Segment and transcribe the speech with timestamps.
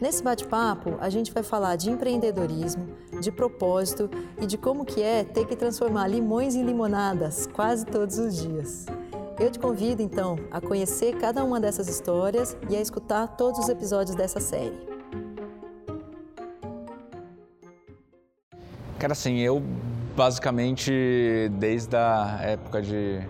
[0.00, 2.86] Nesse bate-papo, a gente vai falar de empreendedorismo,
[3.20, 4.08] de propósito
[4.40, 8.86] e de como que é ter que transformar limões em limonadas quase todos os dias.
[9.40, 13.68] Eu te convido então a conhecer cada uma dessas histórias e a escutar todos os
[13.68, 14.78] episódios dessa série.
[19.00, 19.60] Cara, assim, eu
[20.16, 23.20] basicamente desde a época de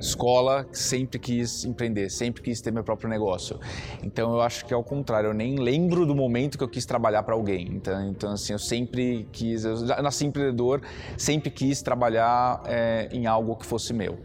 [0.00, 3.60] escola sempre quis empreender, sempre quis ter meu próprio negócio.
[4.02, 6.86] Então eu acho que é o contrário, eu nem lembro do momento que eu quis
[6.86, 7.68] trabalhar para alguém.
[7.72, 10.80] Então, então assim, eu sempre quis, eu nasci empreendedor,
[11.16, 14.18] sempre quis trabalhar é, em algo que fosse meu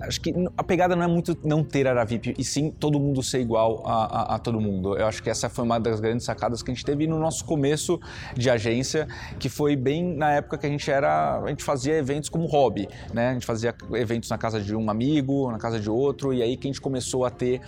[0.00, 3.22] acho que a pegada não é muito não ter área VIP, e sim todo mundo
[3.22, 4.96] ser igual a, a, a, todo mundo.
[4.96, 7.44] Eu acho que essa foi uma das grandes sacadas que a gente teve no nosso
[7.44, 8.00] começo
[8.34, 9.06] de agência,
[9.38, 12.88] que foi bem na época que a gente era, a gente fazia eventos como hobby,
[13.12, 13.30] né?
[13.30, 16.56] A gente fazia eventos na casa de um amigo, na casa de outro, e aí
[16.56, 17.60] que a gente começou a ter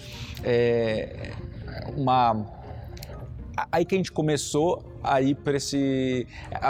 [0.45, 1.33] é,
[1.97, 2.61] uma
[3.71, 6.27] aí que a gente começou a ir para esse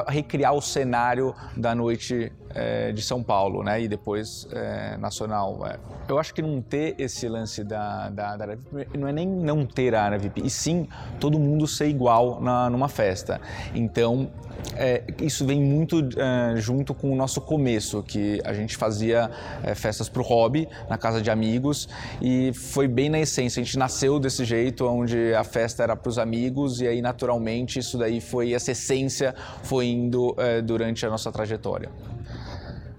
[0.09, 3.81] recriar o cenário da noite é, de São Paulo, né?
[3.81, 5.67] E depois é, nacional.
[5.67, 5.79] É.
[6.09, 9.65] Eu acho que não ter esse lance da, da, da VIP não é nem não
[9.65, 13.41] ter a área VIP, e sim todo mundo ser igual na, numa festa.
[13.75, 14.31] Então
[14.75, 19.31] é, isso vem muito é, junto com o nosso começo, que a gente fazia
[19.63, 21.89] é, festas para o hobby, na casa de amigos,
[22.21, 23.61] e foi bem na essência.
[23.61, 27.79] A gente nasceu desse jeito, onde a festa era para os amigos, e aí naturalmente
[27.79, 31.91] isso daí foi, essa essência foi indo é, durante a nossa trajetória.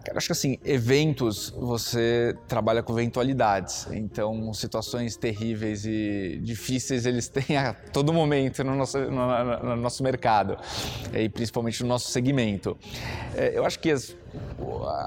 [0.04, 3.88] Cara, acho que assim, eventos, você trabalha com eventualidades.
[3.92, 10.04] Então, situações terríveis e difíceis eles têm a todo momento no nosso, no, no nosso
[10.04, 10.58] mercado
[11.14, 12.76] e principalmente no nosso segmento.
[13.36, 14.16] É, eu acho que as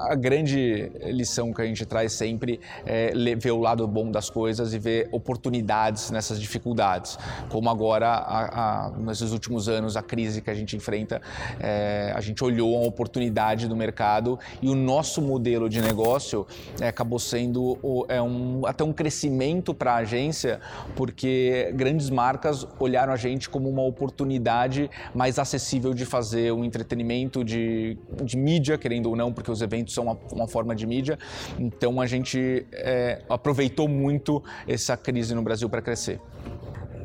[0.09, 4.73] a grande lição que a gente traz sempre é ver o lado bom das coisas
[4.73, 7.17] e ver oportunidades nessas dificuldades.
[7.49, 11.21] Como agora, a, a, nesses últimos anos, a crise que a gente enfrenta,
[11.59, 16.45] é, a gente olhou a oportunidade do mercado e o nosso modelo de negócio
[16.79, 20.59] é, acabou sendo é um, até um crescimento para a agência,
[20.95, 27.43] porque grandes marcas olharam a gente como uma oportunidade mais acessível de fazer um entretenimento
[27.43, 31.17] de, de mídia, querendo ou não, porque os eventos são uma, uma forma de mídia.
[31.59, 36.19] Então a gente é, aproveitou muito essa crise no Brasil para crescer.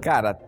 [0.00, 0.38] Cara,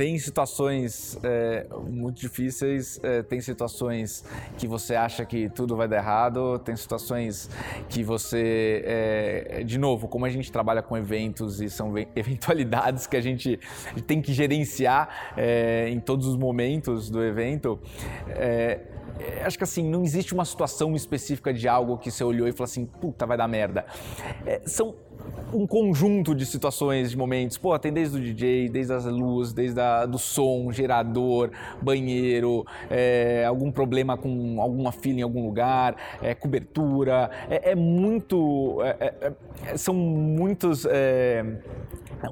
[0.00, 4.24] tem situações é, muito difíceis, é, tem situações
[4.56, 7.50] que você acha que tudo vai dar errado, tem situações
[7.86, 13.14] que você, é, de novo, como a gente trabalha com eventos e são eventualidades que
[13.14, 13.60] a gente
[14.06, 17.78] tem que gerenciar é, em todos os momentos do evento,
[18.30, 18.80] é,
[19.18, 22.52] é, acho que assim, não existe uma situação específica de algo que você olhou e
[22.52, 23.84] falou assim, puta, vai dar merda.
[24.64, 24.94] São
[25.52, 27.58] um conjunto de situações, de momentos.
[27.58, 33.44] Pô, tem desde o DJ, desde as luzes, desde a, do som, gerador, banheiro, é,
[33.46, 37.30] algum problema com alguma fila em algum lugar, é, cobertura.
[37.48, 38.78] É, é muito.
[38.82, 39.32] É, é,
[39.66, 40.86] é, são muitos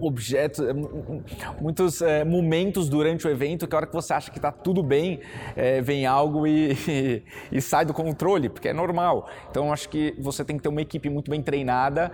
[0.00, 0.64] objetos,
[1.60, 4.82] muitos é, momentos durante o evento que a hora que você acha que está tudo
[4.82, 5.20] bem,
[5.56, 7.22] é, vem algo e, e,
[7.56, 9.28] e, sai do controle, porque é normal.
[9.50, 12.12] Então acho que você tem que ter uma equipe muito bem treinada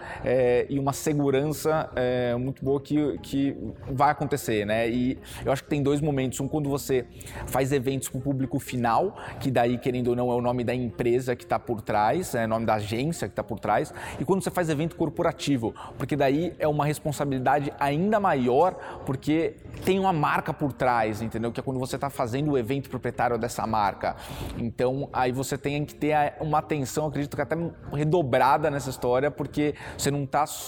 [0.74, 3.56] e uma segurança é, muito boa que, que
[3.92, 4.88] vai acontecer, né?
[4.88, 6.40] E eu acho que tem dois momentos.
[6.40, 7.06] Um quando você
[7.46, 10.74] faz eventos para o público final, que daí, querendo ou não, é o nome da
[10.74, 14.24] empresa que está por trás, é o nome da agência que está por trás, e
[14.24, 18.74] quando você faz evento corporativo, porque daí é uma responsabilidade ainda maior,
[19.06, 21.52] porque tem uma marca por trás, entendeu?
[21.52, 24.16] Que é quando você está fazendo o evento proprietário dessa marca.
[24.58, 27.56] Então, aí você tem que ter uma atenção, acredito que até
[27.92, 30.63] redobrada nessa história, porque você não está só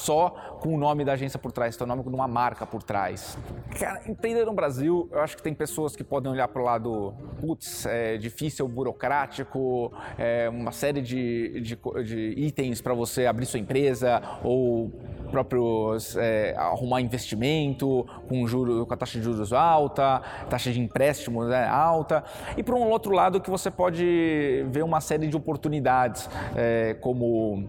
[0.60, 3.36] com o nome da agência por trás, o nome de uma marca por trás.
[3.78, 7.14] Cara, empreender no Brasil, eu acho que tem pessoas que podem olhar para o lado,
[7.40, 13.60] putz, é difícil, burocrático, é uma série de, de, de itens para você abrir sua
[13.60, 14.90] empresa ou
[15.26, 21.48] próprios é, arrumar investimento com juro, com a taxa de juros alta, taxa de empréstimos
[21.48, 22.24] né, alta
[22.56, 27.68] e por um outro lado que você pode ver uma série de oportunidades é, como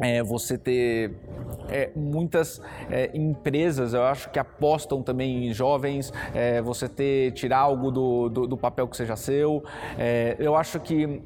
[0.00, 1.12] é, você ter
[1.68, 2.60] é, muitas
[2.90, 8.28] é, empresas, eu acho que apostam também em jovens, é, você ter tirar algo do,
[8.28, 9.62] do, do, papel que seja seu.
[9.98, 11.22] É, eu acho que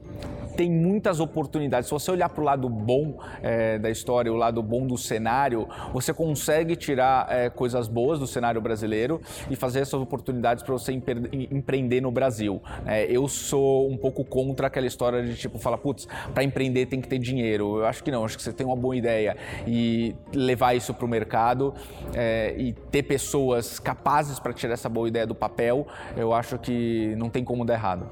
[0.56, 1.88] tem muitas oportunidades.
[1.88, 5.68] Se você olhar para o lado bom é, da história, o lado bom do cenário,
[5.92, 9.20] você consegue tirar é, coisas boas do cenário brasileiro
[9.50, 12.62] e fazer essas oportunidades para você empreender no Brasil.
[12.86, 17.00] É, eu sou um pouco contra aquela história de tipo, falar, putz, para empreender tem
[17.00, 17.78] que ter dinheiro.
[17.78, 19.36] Eu acho que não, acho que você tem uma boa ideia
[19.66, 21.74] e levar isso para o mercado
[22.14, 25.86] é, e ter pessoas capazes para tirar essa boa ideia do papel,
[26.16, 28.08] eu acho que não tem como dar errado.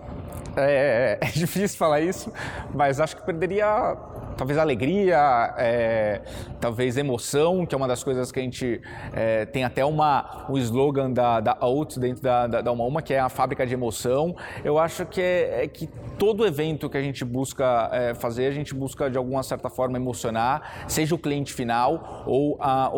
[0.57, 2.33] É, é, é difícil falar isso,
[2.75, 3.97] mas acho que perderia
[4.39, 6.21] talvez alegria, é,
[6.61, 8.81] talvez emoção, que é uma das coisas que a gente
[9.13, 13.03] é, tem até uma, um slogan da, da Out dentro da, da, da Uma Uma,
[13.03, 14.37] que é a fábrica de emoção.
[14.65, 18.53] Eu acho que é, é que todo evento que a gente busca é, fazer, a
[18.53, 22.93] gente busca de alguma certa forma emocionar, seja o cliente final ou a,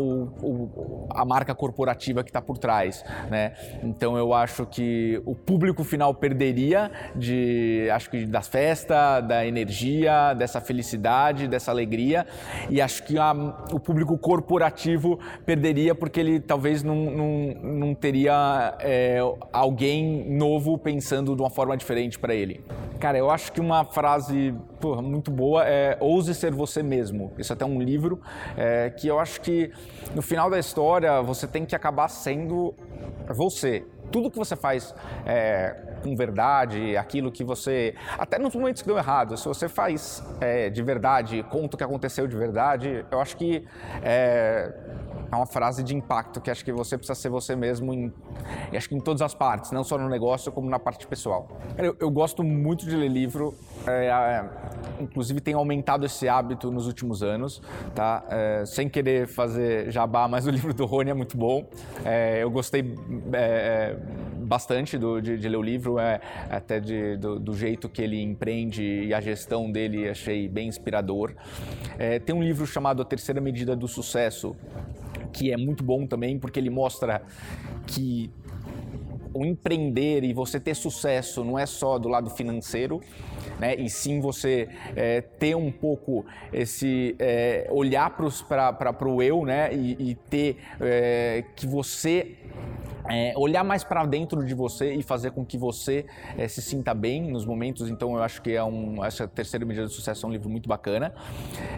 [1.15, 3.03] a marca corporativa que está por trás.
[3.31, 3.55] Né?
[3.83, 10.35] Então eu acho que o público final perderia de, acho que das festas, da energia,
[10.35, 12.27] dessa felicidade dessa alegria,
[12.69, 13.33] e acho que a,
[13.73, 19.19] o público corporativo perderia porque ele talvez não, não, não teria é,
[19.53, 22.63] alguém novo pensando de uma forma diferente para ele.
[22.99, 27.33] Cara, eu acho que uma frase porra, muito boa é ouse ser você mesmo.
[27.39, 28.21] Isso é até um livro
[28.57, 29.71] é, que eu acho que
[30.15, 32.75] no final da história você tem que acabar sendo
[33.29, 37.95] você tudo que você faz é, com verdade, aquilo que você.
[38.19, 41.85] Até nos momentos que deu errado, se você faz é, de verdade, conta o que
[41.85, 43.65] aconteceu de verdade, eu acho que
[44.03, 44.73] é,
[45.31, 48.13] é uma frase de impacto que acho que você precisa ser você mesmo em,
[48.75, 51.49] acho que em todas as partes, não só no negócio, como na parte pessoal.
[51.79, 53.55] Eu, eu gosto muito de ler livro,
[53.87, 54.45] é, é,
[55.01, 57.63] inclusive tenho aumentado esse hábito nos últimos anos,
[57.95, 58.25] tá?
[58.29, 61.69] É, sem querer fazer jabá, mas o livro do Rony é muito bom.
[62.05, 62.95] É, eu gostei
[63.33, 63.97] é,
[64.39, 66.21] bastante do, de, de, ler o livro, é,
[66.51, 71.35] até de, do, do, jeito que ele empreende e a gestão dele achei bem inspirador.
[72.27, 74.57] tem um livro chamado A Terceira Medida do Sucesso,
[75.33, 77.23] que é muito bom também, porque ele mostra
[77.87, 78.31] que
[79.33, 83.01] o empreender e você ter sucesso não é só do lado financeiro,
[83.59, 83.75] né?
[83.77, 89.73] E sim você é, ter um pouco esse é, olhar para o eu, né?
[89.73, 92.37] E, e ter é, que você
[93.11, 96.07] é, olhar mais para dentro de você e fazer com que você
[96.39, 97.89] é, se sinta bem nos momentos.
[97.89, 100.69] Então, eu acho que é um, essa terceira medida de sucesso é um livro muito
[100.69, 101.13] bacana.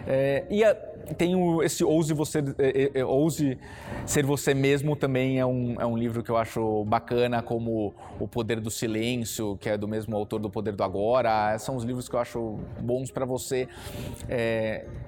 [0.07, 0.75] É, e a,
[1.17, 3.57] tem o, esse Ouse, você, é, é, é, Ouse
[4.05, 8.27] Ser Você Mesmo também é um, é um livro que eu acho bacana, como O
[8.27, 11.57] Poder do Silêncio, que é do mesmo autor do Poder do Agora.
[11.57, 13.67] São os livros que eu acho bons para você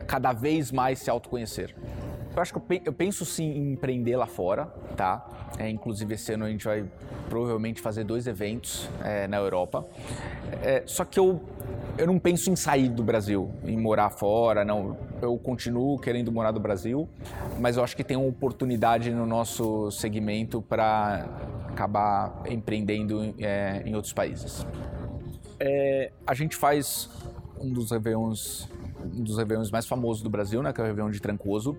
[0.08, 1.76] cada vez mais se autoconhecer.
[2.36, 4.66] Eu acho que eu penso sim em empreender lá fora,
[4.98, 5.26] tá?
[5.58, 6.86] É, inclusive esse ano a gente vai
[7.30, 9.88] provavelmente fazer dois eventos é, na Europa.
[10.62, 11.42] É, só que eu,
[11.98, 14.98] eu não penso em sair do Brasil, em morar fora, não.
[15.22, 17.08] Eu continuo querendo morar no Brasil,
[17.58, 21.26] mas eu acho que tem uma oportunidade no nosso segmento para
[21.70, 24.66] acabar empreendendo é, em outros países.
[25.58, 27.10] É, a gente faz
[27.62, 28.70] um dos Réveillons
[29.06, 31.78] um dos Réveillons mais famosos do Brasil, né, que é o Réveillon de Trancoso.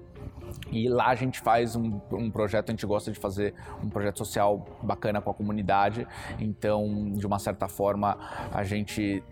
[0.71, 4.19] E lá a gente faz um, um, projeto, a gente gosta de fazer um projeto
[4.19, 6.07] social bacana com a comunidade.
[6.39, 8.17] Então, de uma certa forma,
[8.53, 9.23] a gente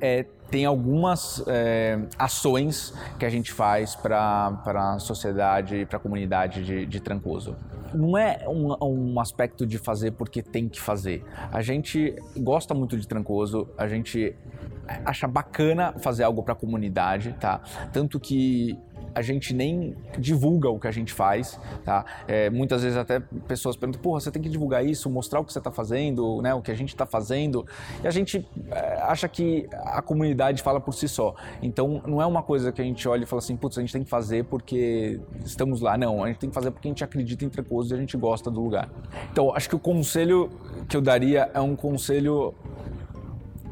[0.00, 6.64] é, tem algumas é, ações que a gente faz para a sociedade, para a comunidade
[6.64, 7.56] de, de Trancoso.
[7.94, 11.24] Não é um, um, aspecto de fazer porque tem que fazer.
[11.52, 14.34] A gente gosta muito de Trancoso, a gente
[15.04, 17.60] acha bacana fazer algo para a comunidade, tá?
[17.92, 18.78] Tanto que
[19.16, 22.04] a gente nem divulga o que a gente faz, tá?
[22.28, 23.18] É, muitas vezes até
[23.48, 26.52] pessoas perguntam, porra, você tem que divulgar isso, mostrar o que você está fazendo, né?
[26.52, 27.66] O que a gente está fazendo.
[28.04, 31.34] E a gente é, acha que a comunidade fala por si só.
[31.62, 33.92] Então, não é uma coisa que a gente olha e fala assim, putz, a gente
[33.94, 35.96] tem que fazer porque estamos lá.
[35.96, 38.18] Não, a gente tem que fazer porque a gente acredita em Trecoso e a gente
[38.18, 38.90] gosta do lugar.
[39.32, 40.50] Então, acho que o conselho
[40.86, 42.52] que eu daria é um conselho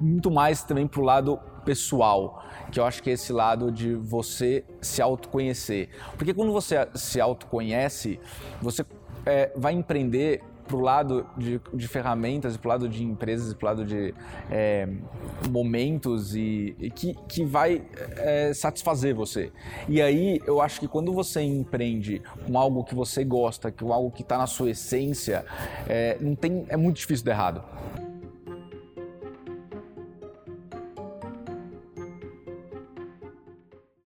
[0.01, 3.95] muito mais também para o lado pessoal que eu acho que é esse lado de
[3.95, 5.89] você se autoconhecer.
[6.17, 8.19] Porque quando você se autoconhece,
[8.61, 8.85] você
[9.27, 13.65] é, vai empreender para o lado de, de ferramentas, para o lado de empresas, para
[13.65, 14.15] o lado de
[14.51, 14.89] é,
[15.51, 17.85] momentos e, e, que, que vai
[18.17, 19.53] é, satisfazer você.
[19.89, 24.11] E aí eu acho que quando você empreende com algo que você gosta, com algo
[24.11, 25.45] que está na sua essência,
[25.87, 27.63] é, não tem, é muito difícil dar errado.